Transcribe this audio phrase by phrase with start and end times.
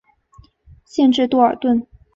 [0.83, 1.85] 县治多尔顿。